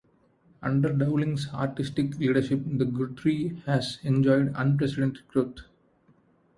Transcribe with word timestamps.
Under 0.63 0.91
Dowling's 0.93 1.47
artistic 1.53 2.17
leadership, 2.17 2.61
the 2.65 2.85
Guthrie 2.85 3.61
has 3.67 3.99
enjoyed 4.01 4.51
unprecedented 4.55 5.27
growth. 5.27 5.59